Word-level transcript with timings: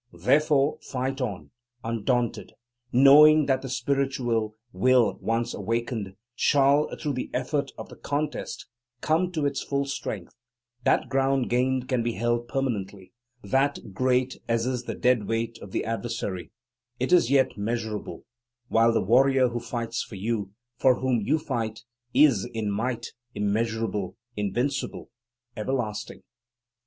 Therefore 0.17 0.79
fight 0.81 1.21
on, 1.21 1.51
undaunted; 1.83 2.53
knowing 2.91 3.45
that 3.45 3.61
the 3.61 3.69
spiritual 3.69 4.55
will, 4.73 5.19
once 5.21 5.53
awakened, 5.53 6.15
shall, 6.33 6.89
through 6.99 7.13
the 7.13 7.29
effort 7.35 7.69
of 7.77 7.89
the 7.89 7.95
contest, 7.95 8.65
come 9.01 9.31
to 9.33 9.45
its 9.45 9.61
full 9.61 9.85
strength; 9.85 10.33
that 10.85 11.07
ground 11.07 11.51
gained 11.51 11.87
can 11.87 12.01
be 12.01 12.13
held 12.13 12.47
permanently; 12.47 13.13
that 13.43 13.93
great 13.93 14.41
as 14.49 14.65
is 14.65 14.85
the 14.85 14.95
dead 14.95 15.27
weight 15.27 15.59
of 15.61 15.71
the 15.71 15.85
adversary, 15.85 16.51
it 16.99 17.13
is 17.13 17.29
yet 17.29 17.55
measurable, 17.55 18.25
while 18.69 18.91
the 18.91 19.03
Warrior 19.03 19.49
who 19.49 19.59
fights 19.59 20.01
for 20.01 20.15
you, 20.15 20.49
for 20.77 20.95
whom 20.99 21.21
you 21.21 21.37
fight, 21.37 21.81
is, 22.11 22.45
in 22.55 22.71
might, 22.71 23.13
immeasurable, 23.35 24.17
invincible, 24.35 25.11
everlasting. 25.55 26.23